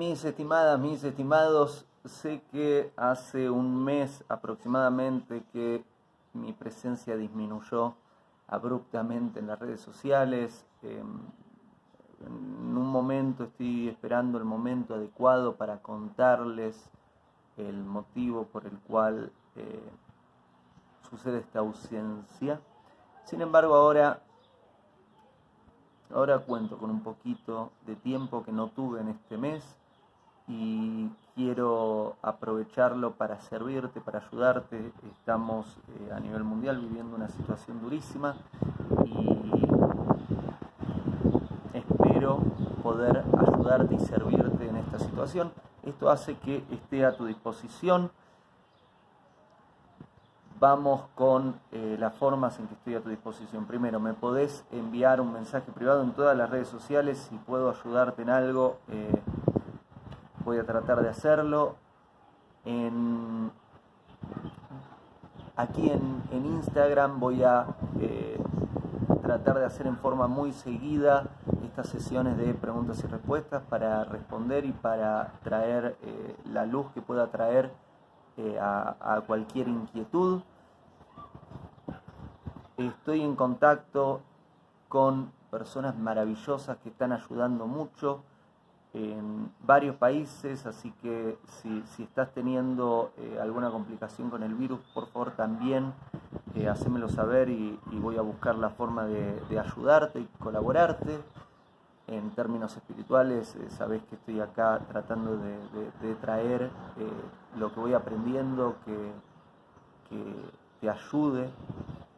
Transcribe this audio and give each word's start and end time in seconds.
mis 0.00 0.24
estimadas, 0.24 0.80
mis 0.80 1.04
estimados, 1.04 1.84
sé 2.06 2.40
que 2.50 2.90
hace 2.96 3.50
un 3.50 3.84
mes 3.84 4.24
aproximadamente 4.30 5.42
que 5.52 5.84
mi 6.32 6.54
presencia 6.54 7.18
disminuyó 7.18 7.92
abruptamente 8.48 9.40
en 9.40 9.46
las 9.48 9.58
redes 9.58 9.82
sociales. 9.82 10.64
Em, 10.80 11.18
en 12.24 12.76
un 12.78 12.86
momento 12.86 13.44
estoy 13.44 13.88
esperando 13.88 14.38
el 14.38 14.44
momento 14.44 14.94
adecuado 14.94 15.56
para 15.56 15.82
contarles 15.82 16.88
el 17.58 17.84
motivo 17.84 18.44
por 18.44 18.64
el 18.64 18.78
cual 18.78 19.30
eh, 19.56 19.90
sucede 21.10 21.40
esta 21.40 21.58
ausencia. 21.58 22.58
Sin 23.24 23.42
embargo, 23.42 23.74
ahora 23.74 24.22
Ahora 26.12 26.40
cuento 26.40 26.76
con 26.76 26.90
un 26.90 27.04
poquito 27.04 27.70
de 27.86 27.94
tiempo 27.94 28.42
que 28.42 28.50
no 28.50 28.66
tuve 28.66 29.00
en 29.00 29.10
este 29.10 29.38
mes 29.38 29.62
y 30.50 31.08
quiero 31.36 32.16
aprovecharlo 32.22 33.12
para 33.12 33.40
servirte, 33.40 34.00
para 34.00 34.18
ayudarte. 34.18 34.92
Estamos 35.08 35.78
eh, 35.88 36.12
a 36.12 36.18
nivel 36.18 36.42
mundial 36.42 36.78
viviendo 36.78 37.14
una 37.14 37.28
situación 37.28 37.80
durísima 37.80 38.34
y 39.04 39.38
espero 41.72 42.38
poder 42.82 43.22
ayudarte 43.38 43.94
y 43.94 44.00
servirte 44.00 44.68
en 44.68 44.76
esta 44.76 44.98
situación. 44.98 45.52
Esto 45.84 46.10
hace 46.10 46.34
que 46.36 46.64
esté 46.70 47.06
a 47.06 47.16
tu 47.16 47.26
disposición 47.26 48.10
vamos 50.60 51.04
con 51.14 51.58
eh, 51.72 51.96
las 51.98 52.14
formas 52.14 52.58
en 52.58 52.68
que 52.68 52.74
estoy 52.74 52.94
a 52.94 53.00
tu 53.00 53.08
disposición. 53.08 53.64
Primero, 53.64 53.98
me 53.98 54.12
podés 54.12 54.62
enviar 54.70 55.20
un 55.20 55.32
mensaje 55.32 55.72
privado 55.72 56.02
en 56.02 56.12
todas 56.12 56.36
las 56.36 56.50
redes 56.50 56.68
sociales. 56.68 57.26
Si 57.30 57.36
puedo 57.38 57.70
ayudarte 57.70 58.22
en 58.22 58.28
algo, 58.28 58.76
eh, 58.88 59.10
voy 60.50 60.58
a 60.58 60.66
tratar 60.66 61.00
de 61.00 61.08
hacerlo. 61.08 61.76
aquí 65.54 65.88
en, 65.88 66.44
Instagram 66.44 67.20
voy 67.20 67.44
a 67.44 67.66
eh, 68.00 68.36
tratar 69.22 69.60
de 69.60 69.64
hacer 69.64 69.86
en 69.86 69.96
forma 69.96 70.26
muy 70.26 70.52
seguida 70.52 71.28
estas 71.62 71.86
sesiones 71.86 72.36
de 72.36 72.52
preguntas 72.54 73.00
y 73.04 73.06
respuestas 73.06 73.62
para 73.62 74.02
responder 74.02 74.64
y 74.64 74.72
para 74.72 75.34
traer 75.44 75.96
la 76.52 76.66
luz 76.66 76.86
que 76.94 77.00
pueda 77.00 77.28
traer 77.28 77.70
a, 78.60 79.22
cualquier 79.28 79.68
inquietud. 79.68 80.42
Estoy 82.76 83.20
en 83.22 83.36
contacto 83.36 84.20
con 84.88 85.30
personas 85.52 85.96
maravillosas 85.96 86.76
que 86.78 86.88
están 86.88 87.12
ayudando 87.12 87.68
mucho 87.68 88.24
en 88.92 89.52
varios 89.64 89.96
países, 89.96 90.66
así 90.66 90.92
que 91.02 91.38
si, 91.62 92.02
estás 92.02 92.32
teniendo 92.32 93.12
eh, 93.18 93.38
alguna 93.40 93.70
complicación 93.70 94.30
con 94.30 94.42
el 94.42 94.54
virus, 94.54 94.80
por 94.92 95.06
favor 95.08 95.30
también 95.32 95.92
eh, 96.54 96.68
hacémelo 96.68 97.08
saber 97.08 97.48
y, 97.48 97.78
voy 97.92 98.16
a 98.16 98.22
buscar 98.22 98.56
la 98.56 98.70
forma 98.70 99.04
de, 99.04 99.58
ayudarte 99.58 100.20
y 100.20 100.28
colaborarte. 100.38 101.18
En 102.08 102.30
términos 102.30 102.76
espirituales, 102.76 103.54
eh, 103.54 103.70
sabes 103.70 104.02
que 104.10 104.16
estoy 104.16 104.40
acá 104.40 104.80
tratando 104.88 105.36
de, 105.36 106.14
traer 106.16 106.62
eh, 106.62 106.68
lo 107.56 107.72
que 107.72 107.78
voy 107.78 107.94
aprendiendo, 107.94 108.74
que, 108.84 109.12
que 110.08 110.34
te 110.80 110.90
ayude 110.90 111.48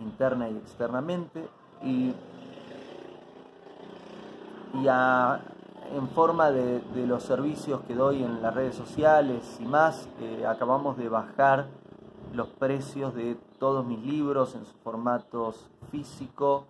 interna 0.00 0.48
y 0.48 0.56
externamente 0.56 1.48
y, 1.82 2.14
en 5.92 6.08
forma 6.08 6.50
de, 6.50 6.82
los 7.06 7.22
servicios 7.22 7.82
que 7.82 7.94
doy 7.94 8.22
en 8.22 8.42
las 8.42 8.54
redes 8.54 8.74
sociales 8.74 9.58
y 9.60 9.64
más, 9.64 10.08
eh, 10.20 10.46
acabamos 10.46 10.96
de 10.96 11.08
bajar 11.08 11.68
los 12.32 12.48
precios 12.48 13.14
de 13.14 13.36
todos 13.58 13.86
mis 13.86 14.00
libros 14.00 14.54
en 14.54 14.64
sus 14.64 14.76
formatos 14.82 15.68
físico, 15.90 16.64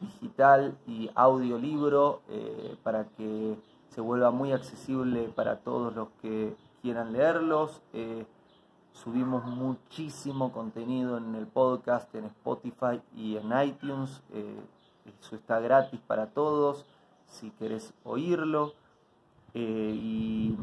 digital 0.00 0.76
y 0.86 1.10
audiolibro 1.14 2.22
eh, 2.28 2.76
para 2.82 3.04
que 3.04 3.56
se 3.88 4.00
vuelva 4.00 4.30
muy 4.30 4.52
accesible 4.52 5.30
para 5.34 5.56
todos 5.56 5.94
los 5.94 6.08
que 6.22 6.54
quieran 6.82 7.12
leerlos. 7.12 7.82
Eh, 7.92 8.26
Subimos 8.92 9.44
muchísimo 9.46 10.52
contenido 10.52 11.16
en 11.16 11.34
el 11.34 11.46
podcast, 11.46 12.12
en 12.14 12.24
Spotify 12.26 13.00
y 13.14 13.36
en 13.36 13.50
iTunes. 13.64 14.20
Eso 15.22 15.36
está 15.36 15.60
gratis 15.60 16.00
para 16.06 16.26
todos 16.26 16.84
si 17.30 17.50
querés 17.52 17.92
oírlo. 18.04 18.74
Eh, 19.54 19.92
y 19.94 20.56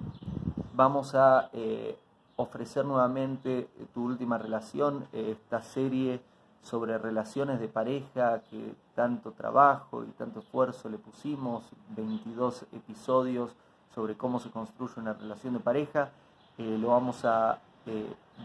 vamos 0.74 1.16
a 1.16 1.50
eh, 1.54 1.98
ofrecer 2.36 2.86
nuevamente 2.86 3.68
tu 3.94 4.06
última 4.06 4.38
relación, 4.38 5.08
esta 5.12 5.62
serie 5.62 6.22
sobre 6.62 6.98
relaciones 6.98 7.60
de 7.60 7.68
pareja 7.68 8.42
que 8.50 8.76
tanto 8.96 9.32
trabajo 9.32 10.04
y 10.04 10.08
tanto 10.12 10.40
esfuerzo 10.40 10.90
le 10.90 10.98
pusimos, 10.98 11.64
22 11.96 12.66
episodios 12.74 13.56
sobre 13.94 14.16
cómo 14.16 14.40
se 14.40 14.52
construye 14.52 14.94
una 14.98 15.14
relación 15.14 15.54
de 15.54 15.60
pareja. 15.60 16.12
lo 16.58 16.90
vamos 16.90 17.26
a 17.26 17.60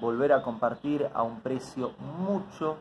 volver 0.01 0.33
a 0.33 0.43
compartir 0.43 1.09
a 1.13 1.23
un 1.23 1.41
precio 1.41 1.93
mucho 2.27 2.79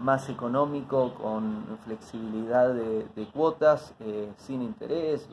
más 0.00 0.28
económico, 0.28 1.14
con 1.14 1.78
flexibilidad 1.84 2.72
de, 2.74 3.28
cuotas, 3.32 3.94
eh, 4.00 4.32
sin 4.38 4.62
interés. 4.62 5.28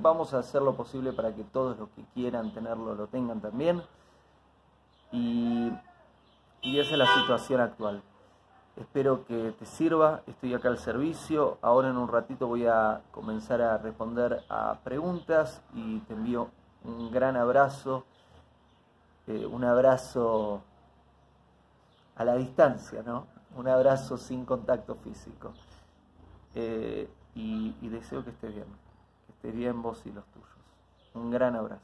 Vamos 0.00 0.32
a 0.32 0.38
hacer 0.38 0.62
lo 0.62 0.74
posible 0.74 1.12
para 1.12 1.34
que 1.34 1.44
todos 1.44 1.78
los 1.78 1.88
que 1.90 2.02
quieran 2.14 2.52
tenerlo 2.52 2.94
lo 2.94 3.06
tengan 3.08 3.40
también. 3.40 3.82
Y, 5.10 5.70
y 6.62 6.78
esa 6.78 6.92
es 6.92 6.98
la 6.98 7.14
situación 7.20 7.60
actual. 7.60 8.02
Espero 8.76 9.26
que 9.26 9.52
te 9.58 9.66
sirva, 9.66 10.22
estoy 10.26 10.54
acá 10.54 10.68
al 10.68 10.78
servicio. 10.78 11.58
Ahora 11.60 11.90
en 11.90 11.98
un 11.98 12.08
ratito 12.08 12.46
voy 12.46 12.66
a 12.66 13.02
comenzar 13.10 13.60
a 13.60 13.76
responder 13.76 14.42
a 14.48 14.78
preguntas 14.82 15.60
y 15.74 15.98
te 16.00 16.14
envío 16.14 16.48
un 16.84 17.10
gran 17.10 17.36
abrazo 17.36 18.04
eh, 19.28 19.46
un 19.46 19.62
abrazo 19.64 20.62
a 22.16 22.24
la 22.24 22.34
distancia, 22.34 23.02
¿no? 23.04 23.26
Un 23.56 23.68
abrazo 23.68 24.16
sin 24.16 24.44
contacto 24.44 24.96
físico. 24.96 25.52
Eh, 26.54 27.08
y, 27.34 27.74
y 27.80 27.88
deseo 27.88 28.24
que 28.24 28.30
esté 28.30 28.48
bien, 28.48 28.66
que 29.26 29.32
esté 29.32 29.50
bien 29.56 29.82
vos 29.82 30.02
y 30.04 30.10
los 30.10 30.24
tuyos. 30.26 30.48
Un 31.14 31.30
gran 31.30 31.56
abrazo. 31.56 31.82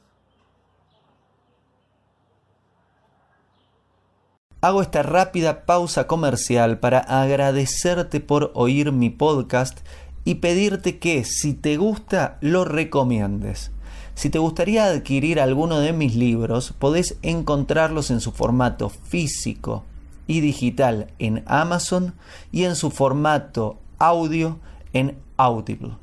Hago 4.61 4.83
esta 4.83 5.03
rápida 5.03 5.65
pausa 5.67 6.07
comercial 6.07 6.81
para 6.81 6.99
agradecerte 6.99 8.21
por 8.21 8.51
oír 8.55 8.91
mi 8.91 9.09
podcast 9.09 9.79
y 10.25 10.37
pedirte 10.37 10.99
que 10.99 11.25
si 11.25 11.55
te 11.55 11.77
gusta 11.77 12.39
lo 12.41 12.65
recomiendes. 12.65 13.71
Si 14.15 14.31
te 14.31 14.41
gustaría 14.41 14.87
adquirir 14.87 15.41
alguno 15.41 15.79
de 15.79 15.93
mis 15.93 16.17
libros, 16.17 16.75
podés 16.77 17.19
encontrarlos 17.23 18.11
en 18.11 18.21
su 18.21 18.33
formato 18.33 18.89
físico 18.89 19.85
y 20.29 20.41
digital 20.41 21.09
en 21.19 21.43
Amazon 21.47 22.15
y 22.53 22.63
en 22.63 22.77
su 22.77 22.93
formato 22.93 23.79
audio 23.99 24.61
en 24.93 25.19
Audible. 25.37 25.97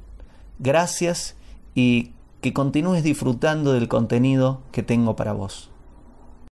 Gracias 0.59 1.37
y 1.73 2.11
que 2.41 2.51
continúes 2.51 3.03
disfrutando 3.03 3.71
del 3.71 3.87
contenido 3.87 4.61
que 4.73 4.83
tengo 4.83 5.15
para 5.15 5.31
vos. 5.31 5.69